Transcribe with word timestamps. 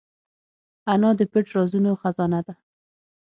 انا 0.93 1.09
د 1.19 1.21
پټ 1.31 1.45
رازونو 1.55 1.91
خزانه 2.01 2.39
ده 2.47 2.53